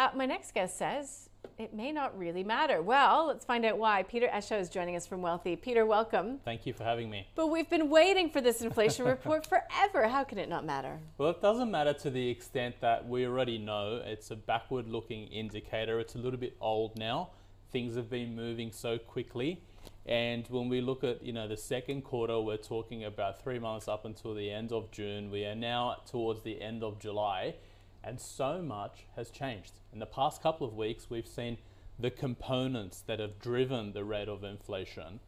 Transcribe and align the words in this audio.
Uh, 0.00 0.08
my 0.14 0.24
next 0.24 0.54
guest 0.54 0.78
says 0.78 1.28
it 1.58 1.74
may 1.74 1.92
not 1.92 2.16
really 2.16 2.42
matter. 2.42 2.80
Well, 2.80 3.26
let's 3.26 3.44
find 3.44 3.66
out 3.66 3.76
why. 3.76 4.02
Peter 4.02 4.28
Esho 4.28 4.58
is 4.58 4.70
joining 4.70 4.96
us 4.96 5.06
from 5.06 5.20
Wealthi. 5.20 5.60
Peter, 5.60 5.84
welcome. 5.84 6.38
Thank 6.42 6.64
you 6.64 6.72
for 6.72 6.84
having 6.84 7.10
me. 7.10 7.26
But 7.34 7.48
we've 7.48 7.68
been 7.68 7.90
waiting 7.90 8.30
for 8.30 8.40
this 8.40 8.62
inflation 8.62 9.04
report 9.14 9.46
forever. 9.46 10.08
How 10.08 10.24
can 10.24 10.38
it 10.38 10.48
not 10.48 10.64
matter? 10.64 10.98
Well, 11.18 11.28
it 11.28 11.42
doesn't 11.42 11.70
matter 11.70 11.92
to 11.92 12.08
the 12.08 12.30
extent 12.30 12.76
that 12.80 13.06
we 13.06 13.26
already 13.26 13.58
know 13.58 14.00
it's 14.02 14.30
a 14.30 14.36
backward 14.36 14.88
looking 14.88 15.26
indicator. 15.26 16.00
It's 16.00 16.14
a 16.14 16.18
little 16.18 16.40
bit 16.40 16.56
old 16.62 16.96
now. 16.96 17.32
Things 17.70 17.94
have 17.94 18.08
been 18.08 18.34
moving 18.34 18.72
so 18.72 18.96
quickly. 18.96 19.62
And 20.06 20.46
when 20.48 20.70
we 20.70 20.80
look 20.80 21.04
at 21.04 21.22
you 21.22 21.34
know 21.34 21.46
the 21.46 21.58
second 21.58 22.04
quarter, 22.04 22.40
we're 22.40 22.56
talking 22.56 23.04
about 23.04 23.42
three 23.42 23.58
months 23.58 23.86
up 23.86 24.06
until 24.06 24.34
the 24.34 24.50
end 24.50 24.72
of 24.72 24.90
June. 24.90 25.30
We 25.30 25.44
are 25.44 25.54
now 25.54 25.96
towards 26.10 26.42
the 26.42 26.58
end 26.62 26.82
of 26.82 26.98
July, 26.98 27.56
and 28.02 28.20
so 28.20 28.62
much 28.62 29.06
has 29.16 29.30
changed. 29.30 29.72
In 29.92 29.98
the 29.98 30.06
past 30.06 30.42
couple 30.42 30.66
of 30.66 30.74
weeks, 30.74 31.10
we've 31.10 31.26
seen 31.26 31.58
the 31.98 32.10
components 32.10 33.02
that 33.06 33.20
have 33.20 33.38
driven 33.38 33.92
the 33.92 34.04
rate 34.04 34.28
of 34.28 34.42
inflation 34.44 35.20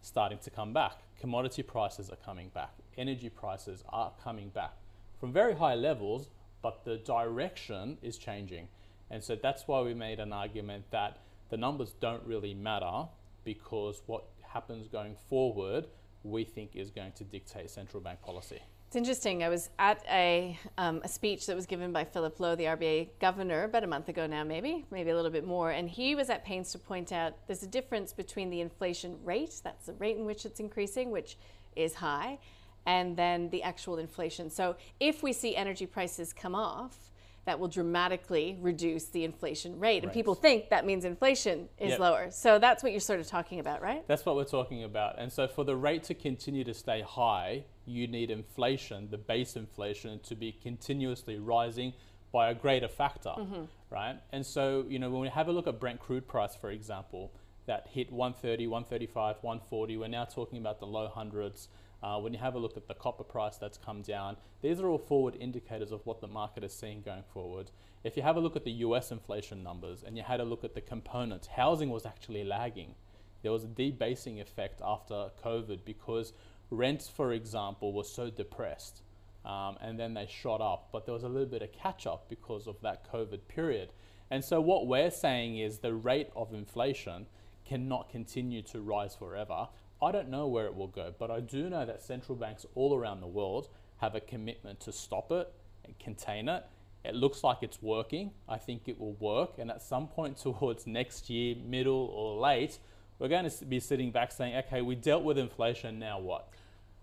starting 0.00 0.38
to 0.38 0.50
come 0.50 0.72
back. 0.72 0.98
Commodity 1.20 1.62
prices 1.62 2.10
are 2.10 2.16
coming 2.16 2.50
back. 2.50 2.74
Energy 2.96 3.28
prices 3.28 3.82
are 3.88 4.12
coming 4.22 4.50
back 4.50 4.72
from 5.18 5.32
very 5.32 5.54
high 5.54 5.74
levels, 5.74 6.28
but 6.62 6.84
the 6.84 6.96
direction 6.98 7.98
is 8.02 8.18
changing. 8.18 8.68
And 9.10 9.22
so 9.22 9.36
that's 9.36 9.66
why 9.66 9.80
we 9.80 9.94
made 9.94 10.20
an 10.20 10.32
argument 10.32 10.84
that 10.90 11.18
the 11.50 11.56
numbers 11.56 11.94
don't 12.00 12.24
really 12.24 12.54
matter 12.54 13.08
because 13.44 14.02
what 14.06 14.24
happens 14.42 14.88
going 14.88 15.16
forward 15.28 15.86
we 16.22 16.44
think 16.44 16.74
is 16.74 16.90
going 16.90 17.12
to 17.12 17.24
dictate 17.24 17.70
central 17.70 18.02
bank 18.02 18.20
policy. 18.22 18.60
It's 18.88 18.96
interesting. 18.96 19.44
I 19.44 19.50
was 19.50 19.68
at 19.78 20.02
a, 20.10 20.58
um, 20.78 21.02
a 21.04 21.08
speech 21.08 21.44
that 21.44 21.54
was 21.54 21.66
given 21.66 21.92
by 21.92 22.04
Philip 22.04 22.40
Lowe, 22.40 22.54
the 22.54 22.64
RBA 22.64 23.10
governor, 23.20 23.64
about 23.64 23.84
a 23.84 23.86
month 23.86 24.08
ago 24.08 24.26
now, 24.26 24.44
maybe, 24.44 24.86
maybe 24.90 25.10
a 25.10 25.14
little 25.14 25.30
bit 25.30 25.44
more. 25.44 25.72
And 25.72 25.90
he 25.90 26.14
was 26.14 26.30
at 26.30 26.42
pains 26.42 26.72
to 26.72 26.78
point 26.78 27.12
out 27.12 27.34
there's 27.46 27.62
a 27.62 27.66
difference 27.66 28.14
between 28.14 28.48
the 28.48 28.62
inflation 28.62 29.18
rate, 29.22 29.60
that's 29.62 29.84
the 29.84 29.92
rate 29.92 30.16
in 30.16 30.24
which 30.24 30.46
it's 30.46 30.58
increasing, 30.58 31.10
which 31.10 31.36
is 31.76 31.96
high, 31.96 32.38
and 32.86 33.14
then 33.14 33.50
the 33.50 33.62
actual 33.62 33.98
inflation. 33.98 34.48
So 34.48 34.74
if 35.00 35.22
we 35.22 35.34
see 35.34 35.54
energy 35.54 35.84
prices 35.84 36.32
come 36.32 36.54
off, 36.54 37.10
that 37.48 37.58
will 37.58 37.68
dramatically 37.68 38.58
reduce 38.60 39.06
the 39.06 39.24
inflation 39.24 39.80
rate. 39.80 40.02
And 40.02 40.12
people 40.12 40.34
think 40.34 40.68
that 40.68 40.84
means 40.84 41.06
inflation 41.06 41.70
is 41.78 41.92
yep. 41.92 41.98
lower. 41.98 42.30
So 42.30 42.58
that's 42.58 42.82
what 42.82 42.92
you're 42.92 43.00
sort 43.00 43.20
of 43.20 43.26
talking 43.26 43.58
about, 43.58 43.80
right? 43.80 44.06
That's 44.06 44.26
what 44.26 44.36
we're 44.36 44.44
talking 44.44 44.84
about. 44.84 45.18
And 45.18 45.32
so 45.32 45.48
for 45.48 45.64
the 45.64 45.74
rate 45.74 46.02
to 46.04 46.14
continue 46.14 46.62
to 46.64 46.74
stay 46.74 47.00
high, 47.00 47.64
you 47.86 48.06
need 48.06 48.30
inflation, 48.30 49.08
the 49.10 49.16
base 49.16 49.56
inflation, 49.56 50.20
to 50.24 50.34
be 50.34 50.52
continuously 50.52 51.38
rising 51.38 51.94
by 52.32 52.50
a 52.50 52.54
greater 52.54 52.86
factor, 52.86 53.30
mm-hmm. 53.30 53.62
right? 53.90 54.16
And 54.30 54.44
so, 54.44 54.84
you 54.86 54.98
know, 54.98 55.08
when 55.08 55.22
we 55.22 55.28
have 55.28 55.48
a 55.48 55.52
look 55.52 55.66
at 55.66 55.80
Brent 55.80 56.00
crude 56.00 56.28
price, 56.28 56.54
for 56.54 56.70
example, 56.70 57.32
that 57.64 57.86
hit 57.90 58.12
130, 58.12 58.66
135, 58.66 59.36
140, 59.40 59.96
we're 59.96 60.08
now 60.08 60.26
talking 60.26 60.58
about 60.58 60.80
the 60.80 60.86
low 60.86 61.08
hundreds. 61.08 61.68
Uh, 62.02 62.18
when 62.18 62.32
you 62.32 62.38
have 62.38 62.54
a 62.54 62.58
look 62.58 62.76
at 62.76 62.86
the 62.86 62.94
copper 62.94 63.24
price 63.24 63.56
that's 63.56 63.76
come 63.76 64.02
down, 64.02 64.36
these 64.62 64.80
are 64.80 64.88
all 64.88 64.98
forward 64.98 65.36
indicators 65.40 65.90
of 65.90 66.04
what 66.06 66.20
the 66.20 66.28
market 66.28 66.62
is 66.62 66.72
seeing 66.72 67.02
going 67.02 67.24
forward. 67.32 67.70
If 68.04 68.16
you 68.16 68.22
have 68.22 68.36
a 68.36 68.40
look 68.40 68.54
at 68.54 68.64
the 68.64 68.70
US 68.70 69.10
inflation 69.10 69.62
numbers 69.62 70.04
and 70.06 70.16
you 70.16 70.22
had 70.22 70.40
a 70.40 70.44
look 70.44 70.62
at 70.62 70.74
the 70.74 70.80
components, 70.80 71.48
housing 71.48 71.90
was 71.90 72.06
actually 72.06 72.44
lagging. 72.44 72.94
There 73.42 73.52
was 73.52 73.64
a 73.64 73.68
debasing 73.68 74.40
effect 74.40 74.80
after 74.84 75.30
COVID 75.44 75.80
because 75.84 76.32
rents, 76.70 77.08
for 77.08 77.32
example, 77.32 77.92
were 77.92 78.04
so 78.04 78.30
depressed. 78.30 79.02
Um, 79.44 79.76
and 79.80 79.98
then 79.98 80.14
they 80.14 80.26
shot 80.26 80.60
up, 80.60 80.88
but 80.92 81.06
there 81.06 81.14
was 81.14 81.22
a 81.22 81.28
little 81.28 81.48
bit 81.48 81.62
of 81.62 81.72
catch 81.72 82.06
up 82.06 82.28
because 82.28 82.66
of 82.66 82.80
that 82.82 83.10
COVID 83.10 83.40
period. 83.48 83.92
And 84.30 84.44
so, 84.44 84.60
what 84.60 84.86
we're 84.86 85.10
saying 85.10 85.56
is 85.56 85.78
the 85.78 85.94
rate 85.94 86.28
of 86.36 86.52
inflation 86.52 87.26
cannot 87.64 88.10
continue 88.10 88.62
to 88.62 88.80
rise 88.80 89.14
forever. 89.14 89.68
I 90.00 90.12
don't 90.12 90.28
know 90.28 90.46
where 90.46 90.66
it 90.66 90.76
will 90.76 90.88
go, 90.88 91.12
but 91.18 91.30
I 91.30 91.40
do 91.40 91.68
know 91.68 91.84
that 91.84 92.02
central 92.02 92.36
banks 92.36 92.64
all 92.74 92.94
around 92.94 93.20
the 93.20 93.26
world 93.26 93.68
have 93.98 94.14
a 94.14 94.20
commitment 94.20 94.80
to 94.80 94.92
stop 94.92 95.32
it 95.32 95.52
and 95.84 95.98
contain 95.98 96.48
it. 96.48 96.64
It 97.04 97.14
looks 97.14 97.42
like 97.42 97.58
it's 97.62 97.82
working. 97.82 98.30
I 98.48 98.58
think 98.58 98.82
it 98.86 99.00
will 99.00 99.14
work. 99.14 99.58
And 99.58 99.70
at 99.70 99.82
some 99.82 100.06
point 100.06 100.36
towards 100.42 100.86
next 100.86 101.28
year, 101.30 101.56
middle 101.56 102.12
or 102.14 102.38
late, 102.40 102.78
we're 103.18 103.28
going 103.28 103.50
to 103.50 103.64
be 103.64 103.80
sitting 103.80 104.12
back 104.12 104.30
saying, 104.30 104.56
okay, 104.66 104.82
we 104.82 104.94
dealt 104.94 105.24
with 105.24 105.38
inflation, 105.38 105.98
now 105.98 106.20
what? 106.20 106.48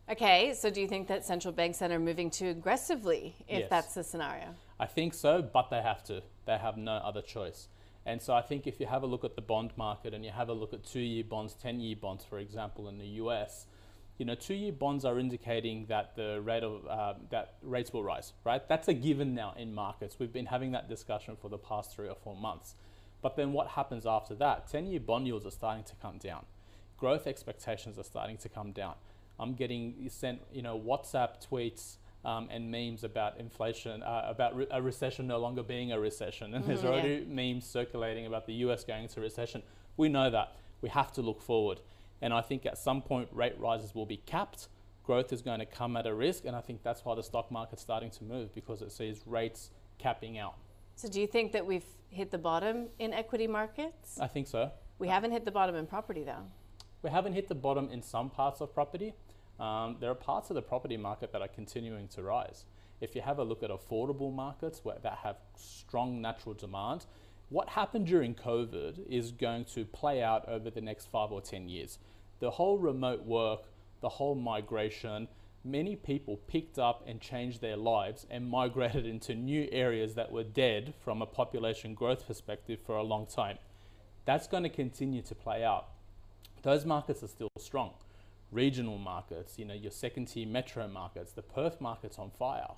Okay, 0.07 0.53
so 0.53 0.69
do 0.69 0.79
you 0.79 0.87
think 0.87 1.07
that 1.07 1.25
central 1.25 1.51
banks 1.51 1.79
then 1.79 1.91
are 1.91 1.99
moving 1.99 2.29
too 2.29 2.49
aggressively 2.49 3.35
if 3.47 3.61
yes. 3.61 3.69
that's 3.69 3.95
the 3.95 4.03
scenario? 4.03 4.55
I 4.79 4.85
think 4.85 5.13
so, 5.13 5.41
but 5.41 5.69
they 5.69 5.81
have 5.81 6.03
to. 6.05 6.21
They 6.45 6.57
have 6.57 6.77
no 6.77 6.93
other 6.93 7.21
choice. 7.21 7.67
And 8.05 8.21
so 8.21 8.33
I 8.33 8.41
think 8.41 8.67
if 8.67 8.79
you 8.79 8.85
have 8.85 9.03
a 9.03 9.07
look 9.07 9.23
at 9.23 9.35
the 9.35 9.41
bond 9.41 9.71
market 9.77 10.13
and 10.13 10.23
you 10.23 10.31
have 10.31 10.49
a 10.49 10.53
look 10.53 10.73
at 10.73 10.83
two-year 10.83 11.23
bonds, 11.23 11.55
10-year 11.63 11.95
bonds, 11.99 12.23
for 12.23 12.37
example, 12.37 12.87
in 12.87 12.99
the 12.99 13.07
US, 13.23 13.65
you 14.17 14.25
know, 14.25 14.35
two-year 14.35 14.71
bonds 14.71 15.03
are 15.05 15.19
indicating 15.19 15.87
that 15.87 16.15
the 16.15 16.39
rate 16.41 16.63
of 16.63 16.85
uh, 16.87 17.15
that 17.31 17.55
rates 17.61 17.91
will 17.91 18.03
rise, 18.03 18.33
right? 18.45 18.65
That's 18.67 18.87
a 18.87 18.93
given 18.93 19.33
now 19.33 19.53
in 19.57 19.73
markets. 19.73 20.17
We've 20.19 20.31
been 20.31 20.45
having 20.45 20.71
that 20.71 20.87
discussion 20.87 21.35
for 21.35 21.49
the 21.49 21.57
past 21.57 21.95
three 21.95 22.07
or 22.07 22.15
four 22.15 22.35
months. 22.35 22.75
But 23.21 23.35
then 23.35 23.53
what 23.53 23.69
happens 23.69 24.05
after 24.05 24.35
that? 24.35 24.71
10-year 24.71 24.99
bond 24.99 25.25
yields 25.25 25.45
are 25.45 25.51
starting 25.51 25.83
to 25.85 25.95
come 25.95 26.19
down. 26.19 26.45
Growth 26.97 27.25
expectations 27.25 27.97
are 27.97 28.03
starting 28.03 28.37
to 28.37 28.49
come 28.49 28.71
down. 28.71 28.93
I'm 29.39 29.53
getting 29.53 30.07
sent, 30.09 30.41
you 30.53 30.61
know, 30.61 30.79
WhatsApp 30.79 31.45
tweets 31.45 31.97
um, 32.25 32.49
and 32.51 32.69
memes 32.69 33.03
about 33.03 33.39
inflation, 33.39 34.01
uh, 34.03 34.25
about 34.27 34.55
re- 34.55 34.67
a 34.71 34.81
recession 34.81 35.27
no 35.27 35.37
longer 35.37 35.63
being 35.63 35.91
a 35.91 35.99
recession. 35.99 36.53
And 36.53 36.63
mm, 36.63 36.67
there's 36.67 36.83
already 36.83 37.25
yeah. 37.27 37.53
memes 37.53 37.65
circulating 37.65 38.25
about 38.25 38.47
the 38.47 38.53
US 38.65 38.83
going 38.83 39.03
into 39.03 39.21
recession. 39.21 39.61
We 39.95 40.09
know 40.09 40.29
that. 40.29 40.55
We 40.81 40.89
have 40.89 41.11
to 41.13 41.21
look 41.21 41.41
forward. 41.41 41.79
And 42.21 42.33
I 42.33 42.41
think 42.41 42.65
at 42.65 42.77
some 42.77 43.01
point, 43.01 43.29
rate 43.31 43.57
rises 43.59 43.93
will 43.93 44.05
be 44.05 44.17
capped. 44.17 44.67
Growth 45.03 45.31
is 45.31 45.41
going 45.41 45.59
to 45.59 45.65
come 45.65 45.95
at 45.95 46.07
a 46.07 46.13
risk. 46.13 46.45
And 46.45 46.55
I 46.55 46.61
think 46.61 46.81
that's 46.81 47.05
why 47.05 47.15
the 47.15 47.23
stock 47.23 47.51
market's 47.51 47.81
starting 47.81 48.09
to 48.11 48.23
move 48.23 48.53
because 48.55 48.81
it 48.81 48.91
sees 48.91 49.21
rates 49.25 49.69
capping 49.99 50.37
out. 50.39 50.55
So, 50.95 51.07
do 51.07 51.21
you 51.21 51.27
think 51.27 51.51
that 51.51 51.65
we've 51.65 51.85
hit 52.09 52.31
the 52.31 52.37
bottom 52.37 52.87
in 52.99 53.13
equity 53.13 53.47
markets? 53.47 54.17
I 54.19 54.27
think 54.27 54.47
so. 54.47 54.71
We 54.97 55.09
haven't 55.09 55.31
hit 55.31 55.43
the 55.43 55.51
bottom 55.51 55.75
in 55.75 55.85
property, 55.85 56.23
though. 56.23 56.45
We 57.01 57.09
haven't 57.09 57.33
hit 57.33 57.49
the 57.49 57.55
bottom 57.55 57.89
in 57.91 58.01
some 58.01 58.29
parts 58.29 58.61
of 58.61 58.73
property 58.73 59.13
um, 59.59 59.97
there 59.99 60.09
are 60.11 60.15
parts 60.15 60.49
of 60.49 60.55
the 60.55 60.61
property 60.61 60.97
market 60.97 61.31
that 61.31 61.41
are 61.41 61.47
continuing 61.47 62.07
to 62.09 62.23
rise. 62.23 62.65
If 63.01 63.15
you 63.15 63.21
have 63.21 63.39
a 63.39 63.43
look 63.43 63.63
at 63.63 63.69
affordable 63.69 64.33
markets 64.33 64.81
where, 64.83 64.97
that 65.03 65.19
have 65.23 65.37
strong 65.55 66.21
natural 66.21 66.53
demand, 66.53 67.05
what 67.49 67.69
happened 67.69 68.07
during 68.07 68.35
COVID 68.35 69.07
is 69.07 69.31
going 69.31 69.65
to 69.65 69.85
play 69.85 70.21
out 70.21 70.47
over 70.47 70.69
the 70.69 70.81
next 70.81 71.07
five 71.11 71.31
or 71.31 71.41
10 71.41 71.69
years. 71.69 71.99
The 72.39 72.51
whole 72.51 72.77
remote 72.77 73.23
work, 73.23 73.61
the 74.01 74.09
whole 74.09 74.35
migration, 74.35 75.27
many 75.63 75.95
people 75.95 76.37
picked 76.47 76.77
up 76.77 77.03
and 77.07 77.21
changed 77.21 77.61
their 77.61 77.77
lives 77.77 78.25
and 78.29 78.49
migrated 78.49 79.05
into 79.05 79.35
new 79.35 79.69
areas 79.71 80.15
that 80.15 80.31
were 80.31 80.43
dead 80.43 80.93
from 81.03 81.21
a 81.21 81.25
population 81.25 81.93
growth 81.93 82.27
perspective 82.27 82.79
for 82.85 82.95
a 82.95 83.03
long 83.03 83.25
time. 83.25 83.57
That's 84.25 84.47
going 84.47 84.63
to 84.63 84.69
continue 84.69 85.21
to 85.21 85.35
play 85.35 85.63
out. 85.63 85.89
Those 86.63 86.83
markets 86.83 87.21
are 87.21 87.27
still 87.27 87.49
strong 87.59 87.91
regional 88.51 88.97
markets, 88.97 89.57
you 89.57 89.65
know, 89.65 89.73
your 89.73 89.91
second 89.91 90.25
tier 90.25 90.47
metro 90.47 90.87
markets, 90.87 91.31
the 91.33 91.41
Perth 91.41 91.81
market's 91.81 92.17
on 92.17 92.31
fire. 92.31 92.71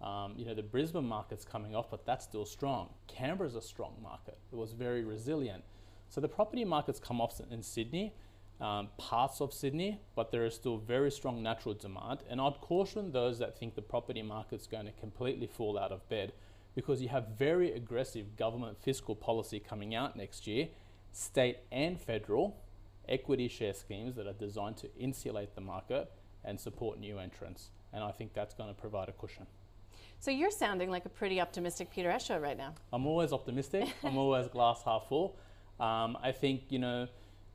Um, 0.00 0.34
you 0.36 0.46
know, 0.46 0.54
the 0.54 0.62
Brisbane 0.62 1.04
market's 1.04 1.44
coming 1.44 1.74
off, 1.74 1.90
but 1.90 2.06
that's 2.06 2.24
still 2.24 2.46
strong. 2.46 2.88
Canberra's 3.06 3.54
a 3.54 3.60
strong 3.60 3.96
market. 4.02 4.38
It 4.50 4.56
was 4.56 4.72
very 4.72 5.04
resilient. 5.04 5.62
So 6.08 6.20
the 6.20 6.28
property 6.28 6.64
market's 6.64 6.98
come 6.98 7.20
off 7.20 7.40
in 7.50 7.62
Sydney, 7.62 8.14
um, 8.60 8.88
parts 8.96 9.40
of 9.40 9.52
Sydney, 9.52 10.00
but 10.16 10.30
there 10.30 10.44
is 10.44 10.54
still 10.54 10.78
very 10.78 11.10
strong 11.10 11.42
natural 11.42 11.74
demand. 11.74 12.20
And 12.28 12.40
I'd 12.40 12.60
caution 12.60 13.12
those 13.12 13.38
that 13.38 13.58
think 13.58 13.74
the 13.74 13.82
property 13.82 14.22
market's 14.22 14.66
going 14.66 14.86
to 14.86 14.92
completely 14.92 15.46
fall 15.46 15.78
out 15.78 15.92
of 15.92 16.08
bed 16.08 16.32
because 16.74 17.02
you 17.02 17.08
have 17.08 17.28
very 17.38 17.72
aggressive 17.72 18.36
government 18.36 18.78
fiscal 18.80 19.14
policy 19.14 19.60
coming 19.60 19.94
out 19.94 20.16
next 20.16 20.46
year, 20.46 20.68
state 21.12 21.58
and 21.70 22.00
federal, 22.00 22.56
equity 23.08 23.48
share 23.48 23.74
schemes 23.74 24.16
that 24.16 24.26
are 24.26 24.32
designed 24.32 24.76
to 24.78 24.94
insulate 24.96 25.54
the 25.54 25.60
market 25.60 26.10
and 26.44 26.58
support 26.58 26.98
new 26.98 27.18
entrants. 27.18 27.70
And 27.92 28.04
I 28.04 28.12
think 28.12 28.34
that's 28.34 28.54
going 28.54 28.68
to 28.68 28.80
provide 28.80 29.08
a 29.08 29.12
cushion. 29.12 29.46
So 30.20 30.30
you're 30.30 30.50
sounding 30.50 30.90
like 30.90 31.06
a 31.06 31.08
pretty 31.08 31.40
optimistic 31.40 31.90
Peter 31.90 32.10
Esho 32.10 32.40
right 32.40 32.56
now. 32.56 32.74
I'm 32.92 33.06
always 33.06 33.32
optimistic. 33.32 33.88
I'm 34.04 34.18
always 34.18 34.48
glass 34.48 34.82
half 34.84 35.08
full. 35.08 35.36
Um, 35.78 36.18
I 36.22 36.32
think, 36.32 36.64
you 36.68 36.78
know, 36.78 37.08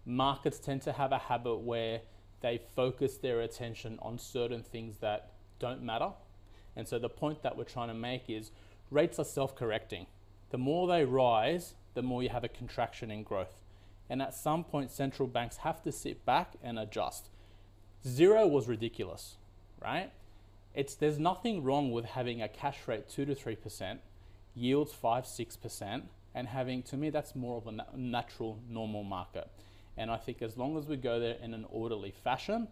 markets 0.05 0.59
tend 0.59 0.81
to 0.83 0.91
have 0.91 1.11
a 1.11 1.17
habit 1.17 1.57
where 1.57 2.01
they 2.41 2.59
focus 2.75 3.17
their 3.17 3.41
attention 3.41 3.99
on 4.01 4.17
certain 4.17 4.63
things 4.63 4.97
that 4.97 5.33
don't 5.59 5.83
matter. 5.83 6.09
And 6.75 6.87
so 6.87 6.99
the 6.99 7.09
point 7.09 7.43
that 7.43 7.55
we're 7.55 7.63
trying 7.63 7.87
to 7.87 7.93
make 7.93 8.29
is 8.29 8.51
rates 8.91 9.19
are 9.19 9.25
self 9.25 9.55
correcting. 9.55 10.07
The 10.49 10.57
more 10.57 10.87
they 10.87 11.05
rise, 11.05 11.75
the 11.93 12.01
more 12.01 12.21
you 12.21 12.29
have 12.29 12.43
a 12.43 12.49
contraction 12.49 13.11
in 13.11 13.23
growth. 13.23 13.61
And 14.09 14.21
at 14.21 14.35
some 14.35 14.63
point, 14.63 14.91
central 14.91 15.27
banks 15.27 15.57
have 15.57 15.81
to 15.83 15.91
sit 15.91 16.25
back 16.25 16.53
and 16.63 16.77
adjust. 16.77 17.29
Zero 18.05 18.45
was 18.45 18.67
ridiculous, 18.67 19.35
right? 19.81 20.11
It's, 20.73 20.93
there's 20.93 21.17
nothing 21.17 21.63
wrong 21.63 21.91
with 21.91 22.05
having 22.05 22.41
a 22.41 22.47
cash 22.47 22.87
rate 22.87 23.09
2 23.09 23.25
to 23.25 23.35
3%, 23.35 23.97
yields 24.53 24.93
5 24.93 25.23
6%, 25.23 26.03
and 26.35 26.49
having 26.49 26.83
to 26.83 26.97
me 26.97 27.09
that's 27.09 27.33
more 27.33 27.57
of 27.57 27.65
a 27.65 27.71
na- 27.71 27.83
natural 27.95 28.59
normal 28.69 29.03
market 29.03 29.49
and 29.97 30.11
i 30.11 30.17
think 30.17 30.41
as 30.41 30.57
long 30.57 30.77
as 30.77 30.85
we 30.85 30.97
go 30.97 31.19
there 31.19 31.37
in 31.41 31.53
an 31.53 31.65
orderly 31.69 32.11
fashion 32.11 32.67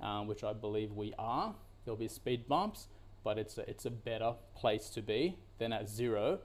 uh, 0.00 0.20
which 0.22 0.42
i 0.44 0.52
believe 0.52 0.92
we 0.92 1.14
are 1.18 1.54
there'll 1.84 1.96
be 1.96 2.08
speed 2.08 2.46
bumps 2.48 2.88
but 3.22 3.38
it's 3.38 3.56
a, 3.56 3.70
it's 3.70 3.86
a 3.86 3.90
better 3.90 4.34
place 4.54 4.90
to 4.90 5.00
be 5.00 5.36
than 5.58 5.72
at 5.72 5.88
zero 5.88 6.40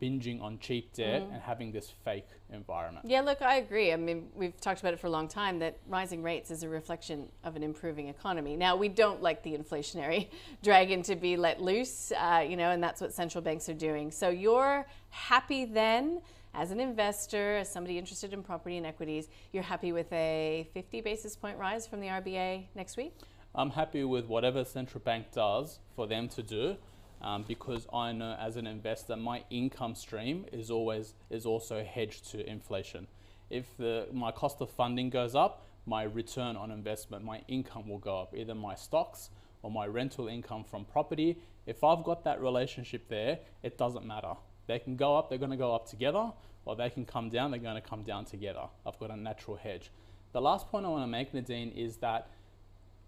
binging 0.00 0.40
on 0.42 0.58
cheap 0.58 0.92
debt 0.94 1.22
and 1.32 1.40
having 1.40 1.72
this 1.72 1.92
fake 2.04 2.26
environment 2.52 3.06
Yeah, 3.06 3.20
look, 3.20 3.42
I 3.42 3.56
agree. 3.56 3.92
I 3.92 3.96
mean, 3.96 4.28
we've 4.34 4.58
talked 4.60 4.80
about 4.80 4.94
it 4.94 5.00
for 5.00 5.06
a 5.06 5.10
long 5.10 5.28
time 5.28 5.58
that 5.58 5.78
rising 5.86 6.22
rates 6.22 6.50
is 6.50 6.62
a 6.62 6.68
reflection 6.68 7.28
of 7.44 7.56
an 7.56 7.62
improving 7.62 8.08
economy. 8.08 8.56
Now, 8.56 8.76
we 8.76 8.88
don't 8.88 9.22
like 9.22 9.42
the 9.42 9.56
inflationary 9.56 10.28
dragon 10.62 11.02
to 11.02 11.16
be 11.16 11.36
let 11.36 11.60
loose, 11.60 12.12
uh, 12.12 12.44
you 12.48 12.56
know, 12.56 12.70
and 12.70 12.82
that's 12.82 13.00
what 13.00 13.12
central 13.12 13.42
banks 13.42 13.68
are 13.68 13.74
doing. 13.74 14.10
So 14.10 14.28
you're 14.28 14.86
happy 15.10 15.64
then, 15.64 16.20
as 16.54 16.70
an 16.70 16.80
investor, 16.80 17.56
as 17.58 17.70
somebody 17.70 17.98
interested 17.98 18.32
in 18.32 18.42
property 18.42 18.76
and 18.76 18.86
equities, 18.86 19.28
you're 19.52 19.62
happy 19.62 19.92
with 19.92 20.12
a 20.12 20.68
50 20.74 21.00
basis 21.02 21.36
point 21.36 21.58
rise 21.58 21.86
from 21.86 22.00
the 22.00 22.08
RBA 22.08 22.66
next 22.74 22.96
week? 22.96 23.12
I'm 23.54 23.70
happy 23.70 24.04
with 24.04 24.26
whatever 24.26 24.64
central 24.64 25.02
bank 25.02 25.32
does 25.32 25.78
for 25.96 26.06
them 26.06 26.28
to 26.28 26.42
do, 26.42 26.76
um, 27.20 27.44
because 27.46 27.86
I 27.92 28.12
know 28.12 28.36
as 28.38 28.56
an 28.56 28.66
investor 28.66 29.16
my 29.16 29.44
income 29.50 29.94
stream 29.94 30.46
is 30.52 30.70
always 30.70 31.14
is 31.30 31.46
also 31.46 31.84
hedged 31.84 32.30
to 32.30 32.48
inflation. 32.48 33.06
If 33.50 33.76
the 33.76 34.08
my 34.12 34.32
cost 34.32 34.60
of 34.60 34.70
funding 34.70 35.10
goes 35.10 35.34
up, 35.34 35.66
my 35.86 36.02
return 36.02 36.56
on 36.56 36.70
investment, 36.70 37.24
my 37.24 37.42
income 37.48 37.88
will 37.88 37.98
go 37.98 38.20
up. 38.20 38.34
Either 38.36 38.54
my 38.54 38.74
stocks 38.74 39.30
or 39.62 39.70
my 39.70 39.86
rental 39.86 40.28
income 40.28 40.64
from 40.64 40.84
property. 40.84 41.38
If 41.66 41.84
I've 41.84 42.04
got 42.04 42.24
that 42.24 42.40
relationship 42.40 43.08
there, 43.08 43.38
it 43.62 43.76
doesn't 43.76 44.06
matter. 44.06 44.34
They 44.66 44.78
can 44.78 44.96
go 44.96 45.16
up, 45.16 45.28
they're 45.28 45.38
going 45.38 45.50
to 45.50 45.56
go 45.56 45.74
up 45.74 45.88
together, 45.88 46.32
or 46.64 46.76
they 46.76 46.90
can 46.90 47.04
come 47.04 47.30
down, 47.30 47.50
they're 47.50 47.60
going 47.60 47.80
to 47.80 47.88
come 47.88 48.02
down 48.02 48.24
together. 48.24 48.64
I've 48.86 48.98
got 48.98 49.10
a 49.10 49.16
natural 49.16 49.56
hedge. 49.56 49.90
The 50.32 50.40
last 50.40 50.68
point 50.68 50.84
I 50.84 50.90
want 50.90 51.02
to 51.02 51.08
make, 51.08 51.32
Nadine, 51.32 51.72
is 51.72 51.96
that 51.96 52.28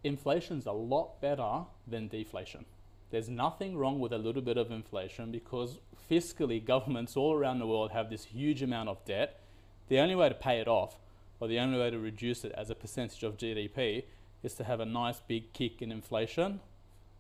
inflation's 0.03 0.67
a 0.67 0.73
lot 0.73 1.21
better 1.21 1.65
than 1.87 2.09
deflation. 2.09 2.65
There's 3.11 3.29
nothing 3.29 3.77
wrong 3.77 3.99
with 3.99 4.13
a 4.13 4.19
little 4.19 4.43
bit 4.43 4.57
of 4.57 4.71
inflation 4.71 5.33
because 5.33 5.79
fiscally, 6.11 6.65
governments 6.65 7.17
all 7.17 7.35
around 7.35 7.59
the 7.59 7.67
world 7.67 7.91
have 7.91 8.09
this 8.09 8.25
huge 8.25 8.63
amount 8.63 8.89
of 8.89 9.05
debt. 9.05 9.41
The 9.89 9.99
only 9.99 10.15
way 10.15 10.29
to 10.29 10.35
pay 10.35 10.61
it 10.61 10.69
off, 10.69 10.97
or 11.41 11.49
the 11.49 11.59
only 11.59 11.79
way 11.79 11.91
to 11.91 11.99
reduce 11.99 12.45
it 12.45 12.53
as 12.57 12.71
a 12.71 12.75
percentage 12.75 13.25
of 13.25 13.37
GDP, 13.37 14.05
is 14.43 14.55
to 14.55 14.65
have 14.65 14.81
a 14.81 14.85
nice 14.85 15.21
big 15.21 15.53
kick 15.53 15.83
in 15.83 15.91
inflation. 15.91 16.61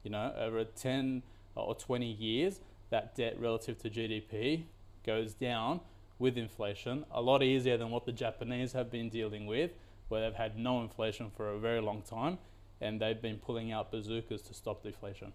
You 0.04 0.10
know, 0.10 0.32
over 0.38 0.64
10 0.64 1.22
or 1.56 1.74
20 1.74 2.06
years, 2.06 2.60
that 2.90 3.16
debt 3.16 3.36
relative 3.40 3.78
to 3.82 3.90
GDP 3.90 4.64
goes 5.04 5.34
down 5.34 5.80
with 6.18 6.36
inflation 6.36 7.04
a 7.10 7.20
lot 7.20 7.42
easier 7.42 7.76
than 7.76 7.90
what 7.90 8.04
the 8.04 8.12
Japanese 8.12 8.72
have 8.72 8.90
been 8.90 9.08
dealing 9.08 9.46
with, 9.46 9.72
where 10.08 10.20
they've 10.20 10.38
had 10.38 10.56
no 10.56 10.82
inflation 10.82 11.30
for 11.36 11.50
a 11.50 11.58
very 11.58 11.80
long 11.80 12.02
time 12.02 12.38
and 12.80 13.00
they've 13.00 13.20
been 13.20 13.36
pulling 13.36 13.72
out 13.72 13.90
bazookas 13.90 14.42
to 14.42 14.54
stop 14.54 14.82
deflation. 14.82 15.32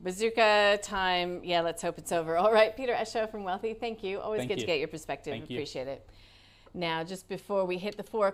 Bazooka 0.00 0.78
time. 0.82 1.40
Yeah, 1.42 1.62
let's 1.62 1.82
hope 1.82 1.98
it's 1.98 2.12
over. 2.12 2.36
All 2.38 2.52
right, 2.52 2.76
Peter 2.76 2.92
Esho 2.92 3.30
from 3.30 3.44
Wealthi, 3.44 3.78
thank 3.78 4.02
you. 4.02 4.20
Always 4.20 4.40
Thank 4.40 4.50
good 4.50 4.58
to 4.60 4.66
get 4.66 4.78
your 4.78 4.88
perspective. 4.88 5.32
Thank 5.32 5.50
you. 5.50 5.56
Appreciate 5.56 5.88
it. 5.88 6.08
Now, 6.74 7.02
just 7.02 7.28
before 7.28 7.64
we 7.64 7.78
hit 7.78 7.96
the 7.96 8.02
four 8.02 8.30